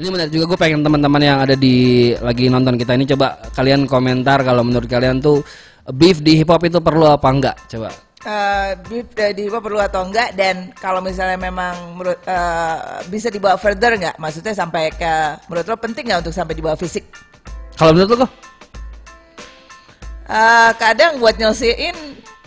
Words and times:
Ini 0.00 0.08
menarik 0.08 0.32
juga 0.32 0.56
gue 0.56 0.58
pengen 0.64 0.80
teman-teman 0.80 1.20
yang 1.20 1.44
ada 1.44 1.52
di 1.52 2.08
lagi 2.24 2.48
nonton 2.48 2.80
kita 2.80 2.96
ini 2.96 3.04
coba 3.04 3.36
kalian 3.52 3.84
komentar 3.84 4.40
kalau 4.40 4.64
menurut 4.64 4.88
kalian 4.88 5.20
tuh 5.20 5.44
beef 5.92 6.24
di 6.24 6.40
hip 6.40 6.48
hop 6.48 6.64
itu 6.64 6.80
perlu 6.80 7.04
apa 7.04 7.28
enggak? 7.28 7.56
Coba. 7.68 7.92
Uh, 8.24 8.72
beef 8.88 9.12
uh, 9.20 9.32
di 9.36 9.44
hip 9.44 9.52
hop 9.52 9.60
perlu 9.60 9.76
atau 9.76 10.08
enggak 10.08 10.32
dan 10.32 10.72
kalau 10.80 11.04
misalnya 11.04 11.36
memang 11.36 12.00
menurut 12.00 12.16
uh, 12.24 13.04
bisa 13.12 13.28
dibawa 13.28 13.60
further 13.60 13.92
nggak? 14.00 14.16
Maksudnya 14.16 14.56
sampai 14.56 14.88
ke 14.88 15.36
menurut 15.52 15.68
lo 15.68 15.76
penting 15.76 16.08
nggak 16.08 16.24
untuk 16.24 16.32
sampai 16.32 16.56
dibawa 16.56 16.80
fisik? 16.80 17.04
Kalau 17.76 17.92
menurut 17.92 18.08
lo 18.08 18.16
kok? 18.24 18.32
Uh, 20.32 20.72
kadang 20.80 21.20
buat 21.20 21.36
nyelesain 21.36 21.92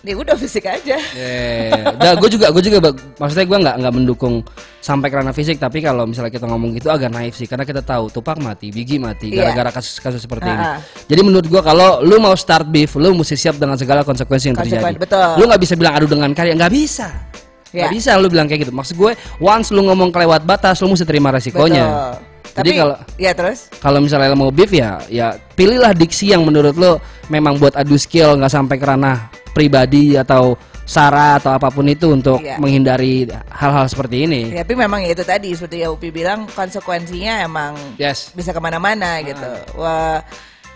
ya 0.03 0.15
udah 0.19 0.35
fisik 0.35 0.67
aja. 0.67 0.99
Yeah. 1.15 1.95
Nah, 1.95 2.19
gue 2.19 2.27
juga 2.27 2.51
gue 2.51 2.59
juga 2.59 2.91
maksudnya 3.15 3.47
gue 3.47 3.57
nggak 3.63 3.75
nggak 3.79 3.93
mendukung 3.95 4.43
sampai 4.83 5.07
karena 5.07 5.31
fisik 5.31 5.63
tapi 5.63 5.79
kalau 5.79 6.03
misalnya 6.03 6.27
kita 6.27 6.43
ngomong 6.43 6.75
gitu 6.75 6.91
agak 6.91 7.07
naif 7.07 7.39
sih 7.39 7.47
karena 7.47 7.63
kita 7.63 7.79
tahu 7.79 8.11
Tupak 8.11 8.35
mati, 8.43 8.67
Bigi 8.67 8.99
mati 8.99 9.31
iya. 9.31 9.47
gara-gara 9.47 9.71
yeah. 9.71 9.75
kasus-kasus 9.79 10.27
seperti 10.27 10.51
uh 10.51 10.51
-huh. 10.51 10.59
ini. 10.59 11.07
Jadi 11.07 11.21
menurut 11.23 11.47
gue 11.47 11.61
kalau 11.63 12.03
lu 12.03 12.19
mau 12.19 12.35
start 12.35 12.67
beef, 12.67 12.99
lu 12.99 13.15
mesti 13.15 13.39
siap 13.39 13.55
dengan 13.55 13.79
segala 13.79 14.03
konsekuensi 14.03 14.51
yang 14.51 14.59
terjadi. 14.59 14.99
Betul. 14.99 15.39
Lu 15.39 15.47
nggak 15.47 15.61
bisa 15.63 15.73
bilang 15.79 15.95
adu 15.95 16.11
dengan 16.11 16.35
karya, 16.35 16.51
nggak 16.59 16.73
bisa. 16.75 17.07
Yeah. 17.73 17.89
Gak 17.89 17.97
bisa 17.97 18.21
lu 18.21 18.29
bilang 18.29 18.45
kayak 18.45 18.69
gitu. 18.69 18.73
Maksud 18.75 18.93
gue, 18.93 19.17
once 19.41 19.73
lu 19.73 19.81
ngomong 19.89 20.13
kelewat 20.13 20.45
batas, 20.45 20.77
lu 20.85 20.93
mesti 20.93 21.09
terima 21.09 21.33
resikonya. 21.33 21.85
Betul. 21.89 22.32
Jadi 22.53 22.69
kalau 22.77 22.95
ya 23.17 23.31
terus 23.33 23.73
kalau 23.81 23.97
misalnya 23.97 24.37
mau 24.37 24.53
beef 24.53 24.69
ya 24.69 25.01
ya 25.09 25.33
pilihlah 25.57 25.97
diksi 25.97 26.37
yang 26.37 26.45
menurut 26.45 26.77
lo 26.77 27.01
memang 27.33 27.57
buat 27.57 27.73
adu 27.73 27.97
skill 27.97 28.37
nggak 28.37 28.53
sampai 28.53 28.77
kerana 28.77 29.33
pribadi 29.57 30.13
atau 30.13 30.53
sara 30.83 31.39
atau 31.39 31.55
apa 31.55 31.71
pun 31.71 31.87
itu 31.87 32.11
untuk 32.11 32.43
iya. 32.43 32.59
menghindari 32.59 33.23
hal-hal 33.49 33.87
seperti 33.87 34.27
ini. 34.27 34.41
Ya, 34.51 34.67
tapi 34.67 34.75
memang 34.75 34.99
ya 34.99 35.15
itu 35.15 35.23
tadi 35.23 35.55
seperti 35.55 35.79
yang 35.79 35.95
Upi 35.95 36.11
bilang 36.11 36.43
konsekuensinya 36.51 37.39
emang 37.39 37.73
yes. 37.95 38.35
bisa 38.35 38.51
ke 38.51 38.59
mana-mana 38.59 39.23
ah. 39.23 39.23
gitu. 39.23 39.51
Wah, 39.79 40.19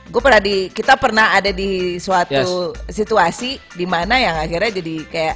gue 0.08 0.22
pernah 0.24 0.40
di 0.40 0.72
kita 0.72 0.96
pernah 0.96 1.36
ada 1.36 1.52
di 1.52 2.00
suatu 2.00 2.72
yes. 2.72 3.04
situasi 3.04 3.60
di 3.76 3.84
mana 3.84 4.16
yang 4.16 4.36
akhirnya 4.40 4.80
jadi 4.80 4.96
kayak 5.12 5.36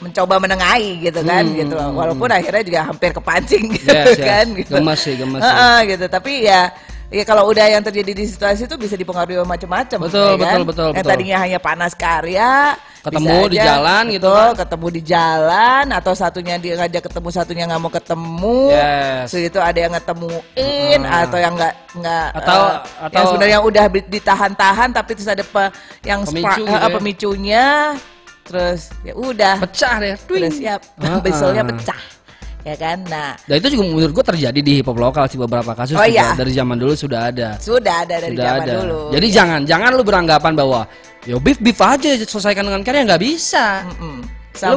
mencoba 0.00 0.34
menengahi 0.40 1.04
gitu 1.04 1.20
kan 1.20 1.44
hmm, 1.44 1.56
gitu 1.60 1.74
walaupun 1.76 2.28
akhirnya 2.32 2.64
juga 2.64 2.80
hampir 2.88 3.10
kepancing 3.12 3.64
gitu 3.76 3.92
yes, 3.92 4.16
kan 4.16 4.46
yes. 4.48 4.58
gitu. 4.64 4.72
gemes 4.80 4.98
sih 5.00 5.14
gemes 5.20 5.42
uh, 5.44 5.48
uh, 5.48 5.78
gitu 5.84 6.04
tapi 6.08 6.48
ya 6.48 6.72
Ya 7.10 7.26
kalau 7.26 7.50
udah 7.50 7.66
yang 7.66 7.82
terjadi 7.82 8.14
di 8.14 8.22
situasi 8.22 8.70
itu 8.70 8.76
bisa 8.78 8.94
dipengaruhi 8.94 9.42
macam-macam. 9.42 9.98
Betul, 10.06 10.38
ya 10.38 10.46
kan? 10.46 10.62
betul, 10.62 10.66
betul, 10.70 10.88
Yang 10.94 11.06
tadinya 11.10 11.36
hanya 11.42 11.58
panas 11.58 11.90
karya, 11.98 12.78
ketemu 13.02 13.36
di 13.50 13.58
aja, 13.58 13.66
jalan 13.66 14.02
gitu 14.14 14.30
kan? 14.30 14.52
ketemu 14.54 14.86
di 14.94 15.00
jalan 15.02 15.84
atau 15.90 16.12
satunya 16.14 16.54
dia 16.62 16.78
ngajak 16.78 17.02
ketemu 17.10 17.28
satunya 17.34 17.64
nggak 17.66 17.80
mau 17.82 17.90
ketemu. 17.90 18.58
Yes. 18.70 19.26
So 19.26 19.36
itu 19.42 19.58
ada 19.58 19.78
yang 19.82 19.92
ngetemuin 19.98 21.00
uh. 21.02 21.20
atau 21.26 21.38
yang 21.42 21.54
nggak 21.58 21.74
nggak 21.98 22.26
atau 22.38 22.60
uh, 22.62 23.04
atau 23.10 23.16
yang 23.18 23.26
sebenarnya 23.26 23.58
udah 23.66 23.84
ditahan-tahan 24.06 24.88
tapi 24.94 25.10
terus 25.18 25.30
ada 25.34 25.42
pe, 25.42 25.62
yang 26.06 26.22
Pemicu 26.22 26.62
spa, 26.62 26.62
gitu 26.62 26.86
ya. 26.86 26.94
pemicunya 26.94 27.64
terus 28.50 28.90
ya 29.06 29.14
udah 29.14 29.62
pecah 29.62 29.94
deh. 30.02 30.18
Udah 30.26 30.50
siap. 30.50 30.80
Uh, 30.98 31.22
uh. 31.22 31.64
pecah 31.70 32.02
ya 32.60 32.76
kan 32.76 32.98
nah 33.08 33.32
dan 33.48 33.56
itu 33.56 33.68
juga 33.72 33.82
menurut 33.88 34.12
gua 34.12 34.24
terjadi 34.24 34.60
di 34.60 34.72
hip 34.80 34.86
hop 34.88 34.98
lokal 35.00 35.24
sih 35.32 35.40
beberapa 35.40 35.72
kasus 35.72 35.96
oh, 35.96 36.04
iya. 36.04 36.36
dari 36.36 36.52
zaman 36.52 36.76
dulu 36.76 36.92
sudah 36.92 37.32
ada 37.32 37.56
sudah 37.56 38.04
ada 38.04 38.20
dari 38.20 38.36
sudah 38.36 38.44
zaman 38.44 38.60
ada. 38.60 38.72
dulu 38.76 39.00
jadi 39.16 39.26
ya. 39.26 39.34
jangan 39.40 39.60
jangan 39.64 39.90
lu 39.96 40.04
beranggapan 40.04 40.52
bahwa 40.52 40.80
yo 41.24 41.40
beef 41.40 41.56
beef 41.60 41.80
aja 41.80 42.20
selesaikan 42.20 42.68
dengan 42.68 42.84
karya 42.84 43.08
nggak 43.08 43.22
bisa 43.22 43.88
mm 43.88 43.96
-mm. 43.96 44.18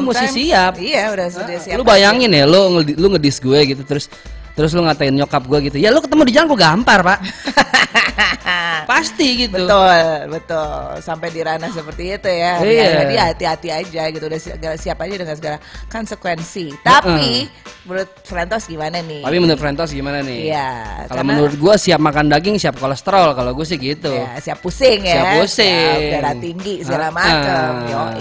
mesti 0.08 0.26
siap 0.32 0.72
iya 0.80 1.12
udah 1.12 1.28
sudah 1.28 1.56
siap 1.60 1.76
lu 1.76 1.84
bayangin 1.84 2.32
aja. 2.32 2.44
ya 2.44 2.44
lu 2.48 2.80
lu 2.80 3.06
ngedis 3.16 3.36
gue 3.44 3.60
gitu 3.76 3.82
terus 3.84 4.08
terus 4.56 4.70
lu 4.72 4.80
ngatain 4.86 5.12
nyokap 5.12 5.44
gue 5.44 5.58
gitu 5.68 5.76
ya 5.76 5.92
lu 5.92 6.00
ketemu 6.00 6.22
di 6.24 6.32
jalan 6.32 6.46
kok 6.48 6.60
gampar 6.60 7.00
pak 7.04 7.18
pasti 8.90 9.46
gitu. 9.46 9.64
Betul 9.64 10.30
betul. 10.30 11.00
Sampai 11.00 11.28
di 11.32 11.40
ranah 11.40 11.70
seperti 11.72 12.16
itu 12.16 12.30
ya. 12.30 12.52
Iya. 12.60 12.86
jadi 13.04 13.14
hati-hati 13.32 13.68
aja 13.70 14.02
gitu. 14.12 14.24
Udah 14.28 14.40
siap 14.76 14.98
aja 15.00 15.14
dengan 15.14 15.36
segala 15.36 15.58
konsekuensi. 15.88 16.74
Tapi 16.84 17.48
uh 17.48 17.72
menurut 17.84 18.10
Frentos 18.24 18.64
gimana 18.64 18.98
nih? 19.04 19.20
Tapi 19.20 19.36
menurut 19.38 19.60
Frentos 19.60 19.92
gimana 19.92 20.24
nih? 20.24 20.50
Iya 20.50 20.70
kalau 21.04 21.24
menurut 21.24 21.54
gue 21.54 21.74
siap 21.76 22.00
makan 22.00 22.32
daging 22.32 22.56
siap 22.56 22.80
kolesterol. 22.80 23.36
Kalau 23.36 23.52
gue 23.52 23.66
sih 23.68 23.76
gitu. 23.76 24.08
Ya, 24.08 24.40
siap 24.40 24.64
pusing 24.64 25.04
ya. 25.04 25.20
Siap 25.20 25.26
pusing. 25.44 25.92
Siap 25.92 26.12
darah 26.16 26.34
tinggi 26.40 26.74
segala 26.80 27.08
uh, 27.08 27.12
macam 27.12 27.70
uh. 27.84 28.12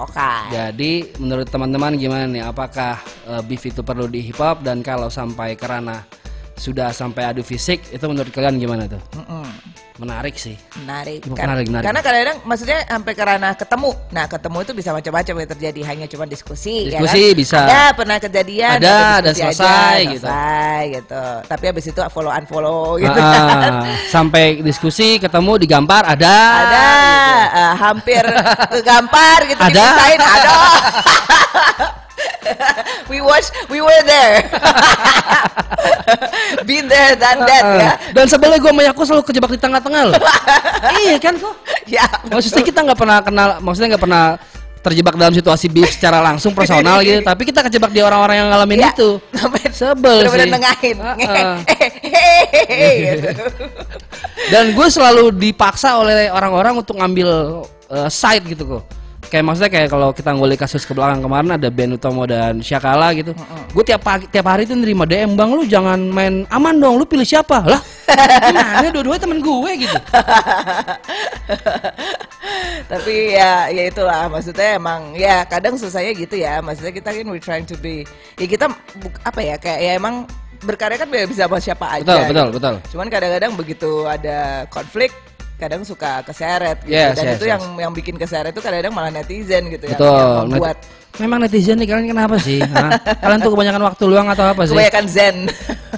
oke 0.00 0.12
okay. 0.16 0.40
jadi 0.48 0.92
menurut 1.20 1.48
teman-teman 1.52 1.92
gimana 2.00 2.24
nih? 2.26 2.42
Apakah 2.48 2.96
uh, 3.28 3.42
beef 3.44 3.62
itu 3.68 3.84
perlu 3.84 4.08
di 4.08 4.24
hip 4.24 4.40
hop? 4.40 4.64
Dan 4.64 4.80
kalau 4.80 5.12
sampai 5.12 5.54
kerana 5.54 6.00
sudah 6.60 6.92
sampai 6.92 7.32
adu 7.32 7.40
fisik 7.40 7.88
itu 7.88 8.04
menurut 8.04 8.28
kalian 8.28 8.60
gimana 8.60 8.84
tuh? 8.84 9.00
Mm 9.16 9.24
-mm. 9.24 9.48
Menarik 10.00 10.32
sih. 10.40 10.56
Menarik. 10.80 11.28
Kan, 11.28 11.44
menarik, 11.44 11.66
menarik. 11.68 11.84
Karena 11.84 12.00
kadang-kadang 12.00 12.38
maksudnya 12.48 12.78
sampai 12.88 13.12
ke 13.12 13.20
ranah 13.20 13.52
ketemu. 13.52 13.90
Nah, 14.16 14.24
ketemu 14.32 14.58
itu 14.64 14.72
bisa 14.72 14.90
macam-macam 14.96 15.34
yang 15.44 15.50
terjadi, 15.52 15.80
hanya 15.92 16.06
cuma 16.08 16.24
diskusi. 16.24 16.88
Ya 16.88 17.04
diskusi 17.04 17.20
ya 17.20 17.28
kan? 17.28 17.36
bisa. 17.36 17.58
Ada 17.60 17.82
pernah 17.92 18.16
kejadian. 18.16 18.76
Ada, 18.80 18.96
ada 19.20 19.30
selesai 19.36 19.96
aja, 20.00 20.08
gitu. 20.08 20.24
Selesai 20.24 20.80
gitu. 20.96 21.24
Tapi 21.52 21.64
habis 21.68 21.84
itu 21.92 22.00
follow 22.08 22.32
unfollow 22.32 22.96
gitu 22.96 23.20
uh, 23.20 23.28
kan. 23.28 23.72
Sampai 24.08 24.64
diskusi, 24.64 25.20
ketemu, 25.20 25.60
digampar, 25.60 26.08
ada. 26.08 26.36
Ada. 26.64 26.88
Gitu. 26.88 27.60
Uh, 27.60 27.74
hampir 27.76 28.24
kegampar 28.72 29.38
gitu. 29.52 29.60
Ada. 29.60 29.86
ada. 30.00 30.56
we 33.12 33.20
watch, 33.20 33.52
we 33.68 33.84
were 33.84 34.02
there. 34.08 34.48
Been 36.68 36.86
there, 36.86 37.14
done 37.16 37.40
that 37.46 37.64
uh, 37.64 37.76
ya. 37.78 37.92
Dan 38.14 38.24
sebenarnya 38.26 38.60
gue 38.62 38.70
sama 38.72 38.82
Yako 38.86 39.02
selalu 39.06 39.24
kejebak 39.28 39.50
di 39.54 39.60
tengah-tengah 39.60 40.02
loh. 40.10 40.14
iya 41.06 41.16
kan 41.18 41.34
kok? 41.36 41.54
Ya. 41.88 42.06
Maksudnya 42.28 42.64
kita 42.64 42.80
nggak 42.86 42.98
pernah 42.98 43.18
kenal, 43.22 43.48
maksudnya 43.62 43.96
nggak 43.96 44.04
pernah 44.04 44.24
terjebak 44.80 45.14
dalam 45.20 45.36
situasi 45.36 45.68
beef 45.68 45.92
secara 45.92 46.24
langsung 46.24 46.56
personal 46.56 47.00
gitu 47.06 47.20
tapi 47.20 47.44
kita 47.44 47.60
kejebak 47.68 47.92
di 47.92 48.00
orang-orang 48.00 48.40
yang 48.40 48.48
ngalamin 48.48 48.80
ya, 48.80 48.90
itu 48.96 49.20
sebel 49.76 50.24
sih 50.24 50.48
nengahin 50.48 50.96
uh 50.96 51.12
-uh. 51.20 51.56
dan 54.48 54.72
gue 54.72 54.88
selalu 54.88 55.36
dipaksa 55.36 56.00
oleh 56.00 56.32
orang-orang 56.32 56.80
untuk 56.80 56.96
ngambil 56.96 57.60
uh, 57.92 58.08
side 58.08 58.48
gitu 58.48 58.80
kok 58.80 58.99
kayak 59.30 59.46
maksudnya 59.46 59.70
kayak 59.70 59.88
kalau 59.94 60.10
kita 60.10 60.34
ngulik 60.34 60.58
kasus 60.58 60.82
ke 60.82 60.90
belakang 60.90 61.22
kemarin 61.22 61.54
ada 61.54 61.70
Ben 61.70 61.94
Utomo 61.94 62.26
dan 62.26 62.58
Syakala 62.58 63.14
gitu. 63.14 63.30
Uh 63.38 63.40
-uh. 63.40 63.62
Gue 63.70 63.86
tiap 63.86 64.02
pagi 64.02 64.26
tiap 64.26 64.50
hari 64.50 64.66
tuh 64.66 64.74
nerima 64.74 65.06
DM 65.06 65.38
bang 65.38 65.50
lu 65.54 65.62
jangan 65.62 66.02
main 66.10 66.42
aman 66.50 66.74
dong, 66.74 66.98
lu 66.98 67.06
pilih 67.06 67.22
siapa? 67.22 67.62
Lah, 67.62 67.78
gimana 68.50 68.90
dua-duanya 68.90 69.22
temen 69.22 69.38
gue 69.38 69.70
gitu. 69.86 69.94
Tapi 72.90 73.38
ya 73.38 73.70
ya 73.70 73.82
itulah 73.86 74.26
maksudnya 74.26 74.74
emang 74.74 75.14
ya 75.14 75.46
kadang 75.46 75.78
susahnya 75.78 76.10
gitu 76.18 76.34
ya. 76.34 76.58
Maksudnya 76.58 76.90
kita 76.90 77.14
kan 77.14 77.26
we 77.30 77.38
trying 77.38 77.62
to 77.62 77.78
be 77.78 78.02
ya 78.34 78.50
kita 78.50 78.66
apa 79.22 79.40
ya 79.40 79.54
kayak 79.54 79.78
ya 79.78 79.92
emang 79.94 80.26
berkarya 80.60 80.98
kan 80.98 81.08
bisa 81.08 81.46
sama 81.46 81.62
siapa 81.62 81.86
aja. 81.86 82.04
Betul, 82.04 82.34
betul, 82.34 82.34
gitu. 82.34 82.58
betul. 82.58 82.74
Cuman 82.92 83.06
kadang-kadang 83.06 83.52
begitu 83.54 83.90
ada 84.10 84.66
konflik 84.68 85.14
kadang 85.60 85.84
suka 85.84 86.24
keseret 86.24 86.80
gitu. 86.88 86.96
Yes, 86.96 87.20
dan 87.20 87.24
yes, 87.28 87.36
itu 87.36 87.44
yes. 87.46 87.52
yang 87.52 87.62
yang 87.76 87.92
bikin 87.92 88.16
keseret 88.16 88.56
itu 88.56 88.64
kadang-kadang 88.64 88.94
malah 88.96 89.12
netizen 89.12 89.68
gitu 89.68 89.84
ya 89.84 89.96
yang 90.00 90.48
membuat 90.48 90.80
memang 91.20 91.38
netizen 91.44 91.76
nih 91.76 91.88
kalian 91.90 92.08
kenapa 92.16 92.40
sih? 92.40 92.62
Kalian 93.22 93.38
tuh 93.44 93.52
kebanyakan 93.52 93.82
waktu 93.82 94.04
luang 94.08 94.26
atau 94.30 94.46
apa 94.46 94.62
sih? 94.64 94.72
Kebanyakan 94.72 95.04
zen. 95.10 95.36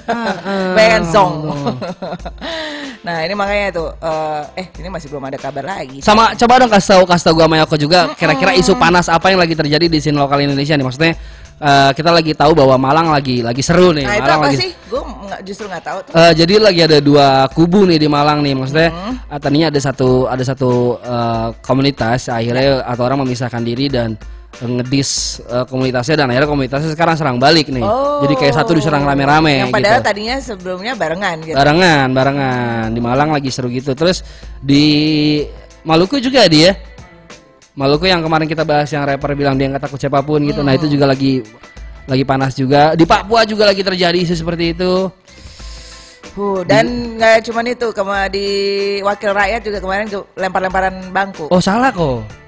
Kebanyakan 0.03 1.03
zong 1.07 1.35
nah 3.07 3.19
ini 3.19 3.35
makanya 3.35 3.67
tuh 3.75 3.87
uh, 3.99 4.47
eh 4.55 4.71
ini 4.79 4.87
masih 4.87 5.11
belum 5.11 5.27
ada 5.27 5.35
kabar 5.35 5.63
lagi. 5.63 5.99
Sama 5.99 6.35
coba 6.39 6.63
dong 6.63 6.71
kasih 6.71 6.89
tahu 6.95 7.03
kasih 7.03 7.23
tahu 7.29 7.33
gue 7.39 7.45
sama 7.51 7.55
Yoko 7.59 7.75
juga 7.75 7.99
kira-kira 8.15 8.51
isu 8.55 8.79
panas 8.79 9.11
apa 9.11 9.27
yang 9.27 9.43
lagi 9.43 9.55
terjadi 9.59 9.91
di 9.91 9.99
scene 9.99 10.15
lokal 10.15 10.39
Indonesia 10.39 10.75
nih? 10.79 10.85
Maksudnya 10.87 11.13
uh, 11.59 11.91
kita 11.93 12.09
lagi 12.09 12.31
tahu 12.33 12.51
bahwa 12.57 12.75
Malang 12.79 13.07
lagi 13.13 13.43
lagi 13.43 13.61
seru 13.61 13.93
nih. 13.93 14.05
Nah, 14.05 14.13
Malang 14.17 14.23
itu 14.23 14.31
apa 14.31 14.47
lagi. 14.47 14.57
sih? 14.57 14.71
Gue 14.89 15.01
justru 15.45 15.65
nggak 15.69 15.83
tahu. 15.83 15.97
Tuh. 16.07 16.11
Uh, 16.15 16.31
jadi 16.33 16.53
lagi 16.61 16.81
ada 16.85 16.97
dua 17.03 17.27
kubu 17.51 17.85
nih 17.89 17.99
di 17.99 18.07
Malang 18.07 18.39
nih. 18.41 18.53
Maksudnya 18.55 18.89
hmm. 18.89 19.39
tadinya 19.41 19.67
ada 19.69 19.79
satu 19.81 20.09
ada 20.29 20.43
satu 20.45 21.01
uh, 21.01 21.53
komunitas 21.65 22.31
akhirnya 22.31 22.63
ya. 22.63 22.75
atau 22.85 23.03
orang 23.05 23.25
memisahkan 23.25 23.61
diri 23.61 23.89
dan 23.89 24.15
ngedis 24.61 25.41
uh, 25.49 25.65
komunitasnya 25.65 26.23
dan 26.23 26.29
akhirnya 26.29 26.45
komunitasnya 26.45 26.93
sekarang 26.93 27.15
serang 27.17 27.37
balik 27.41 27.73
nih. 27.73 27.81
Oh. 27.81 28.21
Jadi 28.21 28.33
kayak 28.37 28.53
satu 28.53 28.77
diserang 28.77 29.01
rame-rame. 29.01 29.65
Yang 29.65 29.73
padahal 29.73 29.99
gitu. 29.99 30.07
tadinya 30.07 30.35
sebelumnya 30.37 30.93
barengan 30.93 31.37
gitu. 31.41 31.57
Barengan, 31.57 32.07
barengan. 32.13 32.85
Di 32.93 33.01
Malang 33.01 33.33
lagi 33.33 33.49
seru 33.49 33.73
gitu. 33.73 33.97
Terus 33.97 34.21
di 34.61 34.85
Maluku 35.83 36.21
juga 36.21 36.45
dia 36.47 36.92
Maluku 37.73 38.05
yang 38.05 38.21
kemarin 38.21 38.45
kita 38.45 38.61
bahas 38.61 38.85
yang 38.93 39.01
rapper 39.01 39.33
bilang 39.33 39.57
dia 39.57 39.65
nggak 39.65 39.89
takut 39.89 39.97
siapa 39.97 40.21
pun 40.21 40.45
gitu. 40.45 40.61
Hmm. 40.61 40.69
Nah 40.69 40.73
itu 40.77 40.85
juga 40.85 41.09
lagi 41.09 41.41
lagi 42.05 42.23
panas 42.27 42.53
juga. 42.53 42.93
Di 42.93 43.05
Papua 43.07 43.41
juga 43.49 43.65
lagi 43.65 43.81
terjadi 43.81 44.17
isu 44.19 44.35
seperti 44.37 44.77
itu. 44.77 45.09
Uh, 46.33 46.65
dan 46.65 47.17
nggak 47.17 47.45
cuma 47.45 47.61
itu, 47.61 47.93
kema 47.93 48.25
di 48.25 48.47
wakil 49.05 49.37
rakyat 49.37 49.61
juga 49.61 49.77
kemarin 49.77 50.05
lempar-lemparan 50.33 51.13
bangku. 51.13 51.45
Oh 51.53 51.61
salah 51.61 51.93
kok. 51.93 52.42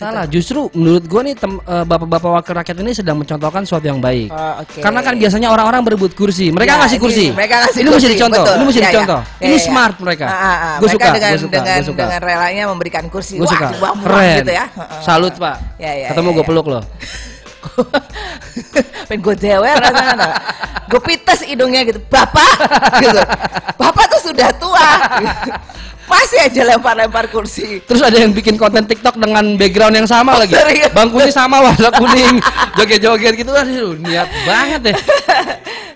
Salah, 0.00 0.24
justru 0.24 0.72
menurut 0.72 1.04
gua 1.04 1.20
nih 1.20 1.36
uh, 1.44 1.84
bapak-bapak 1.84 2.30
wakil 2.40 2.56
rakyat 2.56 2.76
ini 2.80 2.96
sedang 2.96 3.20
mencontohkan 3.20 3.68
sesuatu 3.68 3.84
yang 3.84 4.00
baik. 4.00 4.32
Oh, 4.32 4.64
okay. 4.64 4.80
Karena 4.80 5.04
kan 5.04 5.12
biasanya 5.20 5.52
orang-orang 5.52 5.84
berebut 5.84 6.16
kursi, 6.16 6.48
mereka 6.48 6.80
ya, 6.80 6.80
ngasih 6.80 6.96
kursi. 6.96 7.28
Ini, 7.28 7.36
mereka 7.36 7.54
ngasih 7.68 7.80
ini 7.84 7.88
kursi. 7.92 7.96
mesti 8.00 8.08
dicontoh, 8.16 8.40
betul. 8.40 8.56
ini 8.56 8.64
mesti 8.64 8.80
ya, 8.80 8.80
ya. 8.80 8.88
dicontoh. 8.88 9.20
Ya, 9.20 9.44
ini 9.44 9.56
ya. 9.60 9.66
smart 9.68 9.96
mereka. 10.00 10.24
Ah, 10.24 10.32
ah, 10.32 10.56
ah. 10.56 10.74
Gue 10.80 10.88
suka, 10.88 11.06
dengan, 11.12 11.30
gua 11.36 11.44
suka, 11.44 11.52
dengan, 11.60 11.76
gua 11.76 11.84
suka. 11.92 12.00
dengan 12.00 12.20
relanya 12.24 12.62
memberikan 12.72 13.04
kursi. 13.12 13.36
Gue 13.36 13.44
suka. 13.44 13.76
Wah, 13.76 13.92
Keren. 13.92 14.36
Gitu 14.40 14.52
ya. 14.56 14.64
Salut 15.04 15.36
pak. 15.36 15.56
Ya, 15.76 15.92
ya, 15.92 16.08
Ketemu 16.16 16.28
ya, 16.32 16.36
gue 16.40 16.44
ya. 16.44 16.48
peluk 16.48 16.66
loh. 16.72 16.82
pengen 19.10 19.20
gue 19.20 19.34
jewer 19.36 19.76
rasanya 19.76 20.38
gue 20.88 21.00
pites 21.02 21.44
hidungnya 21.44 21.82
gitu 21.84 22.00
bapak 22.08 22.56
gitu 23.04 23.20
bapak 23.76 24.04
tuh 24.16 24.32
sudah 24.32 24.48
tua 24.56 24.88
masih 26.10 26.38
aja 26.42 26.62
lempar-lempar 26.74 27.30
kursi. 27.30 27.78
Terus 27.86 28.02
ada 28.02 28.18
yang 28.18 28.34
bikin 28.34 28.58
konten 28.58 28.82
TikTok 28.82 29.14
dengan 29.14 29.54
background 29.54 29.94
yang 29.94 30.08
sama 30.10 30.34
oh, 30.34 30.42
lagi. 30.42 30.58
Serius? 30.58 30.90
Bangkunya 30.90 31.30
sama 31.30 31.62
warna 31.62 31.88
kuning, 31.94 32.42
joget-joget 32.74 33.34
gitu 33.38 33.50
kan 33.54 33.66
niat 34.02 34.28
banget 34.42 34.80
deh. 34.90 34.96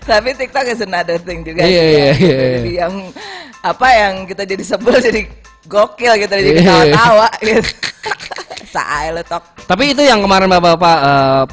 Tapi 0.07 0.29
TikTok 0.37 0.65
is 0.71 0.79
another 0.79 1.19
thing 1.19 1.43
juga. 1.43 1.67
Iya, 1.67 1.83
iya, 1.83 2.09
iya, 2.15 2.35
iya. 2.39 2.59
Yang 2.87 2.93
apa 3.59 3.87
yang 3.91 4.13
kita 4.29 4.43
jadi 4.47 4.63
sebel 4.63 5.01
jadi 5.01 5.21
gokil 5.65 6.13
gitu 6.21 6.33
jadi 6.33 6.51
iya. 6.55 6.61
ketawa-tawa 6.61 7.29
gitu. 7.43 7.71
Letok. 9.15 9.43
Tapi 9.71 9.95
itu 9.95 10.03
yang 10.03 10.19
kemarin 10.19 10.51
Bapak-bapak 10.51 10.97
uh, 10.99 11.45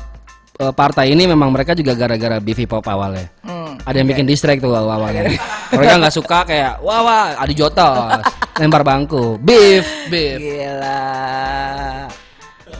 partai 0.74 1.14
ini 1.14 1.30
memang 1.30 1.54
mereka 1.54 1.70
juga 1.72 1.94
gara-gara 1.94 2.42
beefy 2.42 2.66
pop 2.66 2.82
awalnya. 2.90 3.30
Hmm, 3.46 3.61
ada 3.80 3.96
yang 3.96 4.08
bikin 4.08 4.26
distract 4.28 4.60
tuh 4.60 4.74
awalnya. 4.74 5.32
mereka 5.72 5.94
nggak 6.02 6.14
suka 6.14 6.38
kayak 6.44 6.82
wah 6.84 7.00
wah 7.00 7.24
adi 7.40 7.54
jotos 7.56 8.20
lempar 8.60 8.84
bangku 8.84 9.40
beef 9.40 9.88
beef. 10.12 10.40
Gila. 10.40 11.00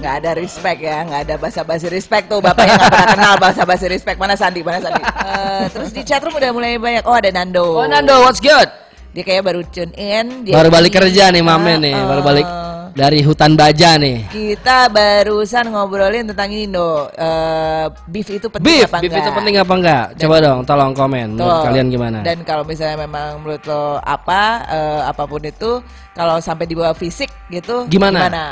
Nggak 0.02 0.14
ada 0.18 0.30
respect 0.34 0.80
ya, 0.82 0.98
nggak 1.06 1.20
ada 1.30 1.34
basa-basi 1.38 1.86
respect 1.86 2.26
tuh 2.26 2.42
bapak 2.42 2.64
yang 2.66 2.74
nggak 2.74 2.90
pernah 2.90 3.08
kenal 3.14 3.34
basa-basi 3.38 3.86
respect 3.86 4.18
mana 4.18 4.34
Sandi 4.34 4.60
mana 4.64 4.82
Sandi. 4.82 5.02
Uh, 5.04 5.64
terus 5.70 5.90
di 5.94 6.02
chatroom 6.02 6.34
udah 6.34 6.50
mulai 6.50 6.74
banyak. 6.80 7.04
Oh 7.06 7.14
ada 7.14 7.30
Nando. 7.30 7.78
Oh 7.78 7.86
Nando, 7.86 8.24
what's 8.24 8.42
good? 8.42 8.66
Dia 9.12 9.22
kayak 9.22 9.44
baru 9.44 9.60
tune 9.68 9.92
in. 9.94 10.48
Dia 10.48 10.56
baru 10.56 10.72
balik 10.72 10.96
kerja 10.96 11.28
nih 11.30 11.44
Mamen 11.44 11.84
nih, 11.84 11.94
uh, 11.94 12.08
baru 12.08 12.22
balik 12.24 12.46
dari 12.92 13.24
hutan 13.24 13.56
baja 13.56 13.96
nih. 13.96 14.28
Kita 14.28 14.92
barusan 14.92 15.72
ngobrolin 15.72 16.28
tentang 16.28 16.52
ini 16.52 16.68
no. 16.68 17.08
Uh, 17.12 17.88
beef 18.08 18.28
itu 18.28 18.46
penting 18.52 18.84
beef, 18.84 18.88
apa 18.88 19.00
beef 19.00 19.08
enggak? 19.08 19.16
Beef 19.16 19.24
itu 19.24 19.30
penting 19.32 19.56
apa 19.58 19.74
enggak? 19.74 20.04
Coba 20.20 20.34
dong 20.40 20.60
tolong 20.68 20.92
komen 20.92 21.26
menurut 21.36 21.58
kalian 21.64 21.86
gimana? 21.88 22.18
Dan 22.20 22.38
kalau 22.44 22.64
misalnya 22.64 23.04
memang 23.04 23.40
menurut 23.40 23.62
lo 23.64 23.98
apa 24.04 24.40
uh, 24.68 25.00
apa 25.08 25.24
pun 25.24 25.42
itu 25.44 25.80
kalau 26.12 26.36
sampai 26.38 26.68
di 26.68 26.76
bawah 26.76 26.94
fisik 26.94 27.32
gitu 27.48 27.88
gimana? 27.88 28.28
gimana? 28.28 28.46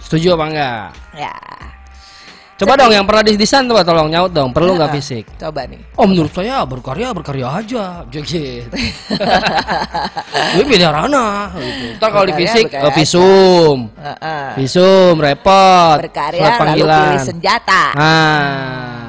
Setuju 0.00 0.36
apa 0.36 0.44
enggak? 0.48 0.84
Ya. 1.16 1.36
Coba 2.56 2.72
Jadi, 2.72 2.80
dong 2.80 2.92
yang 2.96 3.04
pernah 3.04 3.20
didesain 3.20 3.68
tuh 3.68 3.76
tolong 3.84 4.08
nyaut 4.08 4.32
dong. 4.32 4.48
Perlu 4.56 4.80
nggak 4.80 4.96
fisik? 4.96 5.28
Coba 5.36 5.68
nih. 5.68 5.76
Oh 6.00 6.08
menurut 6.08 6.32
saya 6.32 6.64
berkarya 6.64 7.12
berkarya 7.12 7.52
aja. 7.52 8.00
Jadi. 8.08 8.64
Gue 10.56 10.64
beda 10.64 10.88
ranah. 10.88 11.52
Gitu. 11.52 12.00
Ntar 12.00 12.08
kalau 12.08 12.24
di 12.24 12.32
fisik 12.32 12.72
uh, 12.72 12.88
visum, 12.96 13.92
uh, 13.92 14.08
uh. 14.08 14.48
visum 14.56 15.20
repot. 15.20 16.00
Berkarya 16.00 16.56
lalu 16.56 16.88
pilih 16.88 17.20
senjata. 17.28 17.92
Ah. 17.92 19.04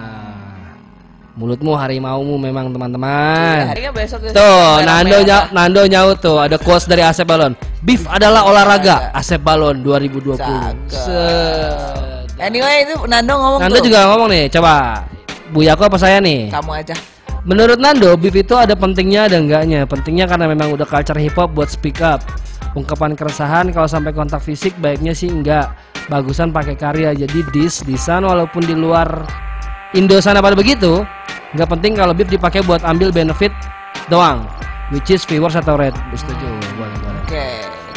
Mulutmu 1.40 1.72
harimaumu 1.72 2.36
memang 2.36 2.68
teman-teman. 2.76 3.72
Iya, 3.80 3.96
besok 3.96 4.28
tuh 4.28 4.76
Nando 4.84 5.24
nya 5.24 5.48
Nando 5.56 5.88
nyaut 5.88 6.20
tuh 6.20 6.36
ada 6.36 6.60
quotes 6.60 6.84
dari 6.84 7.06
Asep 7.06 7.24
Balon. 7.24 7.56
Beef 7.80 8.04
adalah 8.12 8.44
olahraga. 8.44 9.16
Asep 9.16 9.40
Balon 9.40 9.80
2020. 9.88 10.36
Set. 10.92 12.07
Anyway 12.38 12.86
itu 12.86 12.96
Nando 13.10 13.34
ngomong 13.34 13.60
Nando 13.66 13.78
tuh. 13.82 13.86
juga 13.90 14.00
ngomong 14.14 14.30
nih, 14.30 14.44
coba 14.54 15.04
Bu 15.50 15.66
Yako 15.66 15.90
apa 15.90 15.98
saya 15.98 16.22
nih? 16.22 16.54
Kamu 16.54 16.72
aja. 16.74 16.94
Menurut 17.48 17.80
Nando, 17.80 18.14
beef 18.20 18.36
itu 18.36 18.54
ada 18.54 18.76
pentingnya 18.76 19.32
ada 19.32 19.40
enggaknya. 19.40 19.88
Pentingnya 19.88 20.28
karena 20.28 20.52
memang 20.52 20.76
udah 20.76 20.84
culture 20.84 21.16
hip 21.16 21.40
hop 21.40 21.56
buat 21.56 21.72
speak 21.72 22.04
up. 22.04 22.20
Ungkapan 22.76 23.16
keresahan 23.16 23.72
kalau 23.72 23.88
sampai 23.88 24.12
kontak 24.12 24.44
fisik 24.44 24.76
baiknya 24.84 25.16
sih 25.16 25.32
enggak. 25.32 25.72
Bagusan 26.12 26.52
pakai 26.52 26.76
karya. 26.76 27.16
Jadi 27.16 27.48
dis 27.56 27.82
disan 27.88 28.28
walaupun 28.28 28.68
di 28.68 28.76
luar 28.76 29.24
Indo 29.96 30.20
sana 30.20 30.44
pada 30.44 30.60
begitu, 30.60 31.08
nggak 31.56 31.70
penting 31.72 31.96
kalau 31.96 32.12
beef 32.12 32.28
dipakai 32.28 32.60
buat 32.68 32.84
ambil 32.84 33.16
benefit 33.16 33.56
doang, 34.12 34.44
which 34.92 35.08
is 35.08 35.24
viewers 35.24 35.56
atau 35.56 35.80
red. 35.80 35.96
Setuju. 36.12 36.57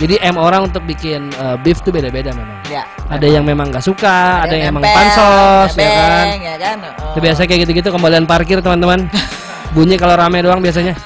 Jadi 0.00 0.16
M 0.24 0.40
orang 0.40 0.72
untuk 0.72 0.80
bikin 0.88 1.28
uh, 1.36 1.60
beef 1.60 1.84
tuh 1.84 1.92
beda-beda 1.92 2.32
memang. 2.32 2.56
Ya, 2.72 2.88
ada 3.12 3.26
yang 3.28 3.44
memang 3.44 3.68
nggak 3.68 3.84
suka, 3.84 4.40
ada, 4.40 4.48
ada 4.48 4.56
yang, 4.56 4.72
yang 4.72 4.80
emang 4.80 4.84
pansos, 4.88 5.76
ya 5.76 5.90
kan. 5.92 6.24
Ya 6.40 6.56
kan? 6.56 6.76
Oh. 6.80 7.12
Itu 7.12 7.18
biasa 7.20 7.44
kayak 7.44 7.68
gitu-gitu 7.68 7.92
kembalian 7.92 8.24
parkir 8.24 8.64
teman-teman. 8.64 9.04
Bunyi 9.76 10.00
kalau 10.00 10.16
rame 10.16 10.40
doang 10.40 10.64
biasanya. 10.64 10.96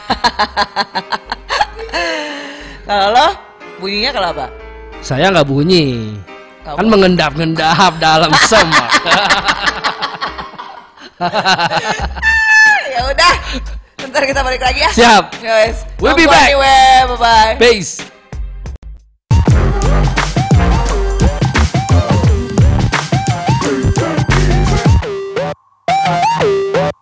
kalau 2.88 3.12
lo 3.12 3.28
bunyinya 3.76 4.10
kalau 4.16 4.28
apa? 4.32 4.46
Saya 5.04 5.28
nggak 5.28 5.44
bunyi. 5.44 6.16
Kamu? 6.64 6.80
Kan 6.80 6.86
mengendap-endap 6.88 7.92
dalam 8.00 8.32
semak. 8.48 8.88
ya 12.88 13.00
udah. 13.04 13.34
Ntar 14.08 14.22
kita 14.24 14.40
balik 14.40 14.64
lagi 14.64 14.80
ya. 14.80 14.90
Siap. 14.96 15.24
Yes. 15.44 15.84
We'll 16.00 16.16
be 16.16 16.24
back. 16.24 16.56
Bye 16.56 17.20
bye. 17.20 17.52
Peace. 17.60 18.13